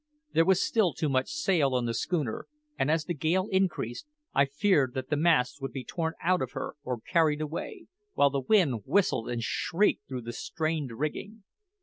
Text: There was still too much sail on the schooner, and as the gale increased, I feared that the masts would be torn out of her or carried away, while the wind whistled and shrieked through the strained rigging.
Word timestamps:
There 0.33 0.45
was 0.45 0.59
still 0.59 0.93
too 0.93 1.09
much 1.09 1.29
sail 1.29 1.75
on 1.75 1.85
the 1.85 1.93
schooner, 1.93 2.47
and 2.75 2.89
as 2.89 3.05
the 3.05 3.13
gale 3.13 3.47
increased, 3.51 4.07
I 4.33 4.45
feared 4.45 4.95
that 4.95 5.11
the 5.11 5.15
masts 5.15 5.61
would 5.61 5.71
be 5.73 5.83
torn 5.85 6.13
out 6.23 6.41
of 6.41 6.53
her 6.53 6.73
or 6.83 6.99
carried 7.01 7.39
away, 7.39 7.85
while 8.15 8.31
the 8.31 8.39
wind 8.39 8.81
whistled 8.87 9.29
and 9.29 9.43
shrieked 9.43 10.07
through 10.07 10.21
the 10.23 10.33
strained 10.33 10.89
rigging. 10.97 11.43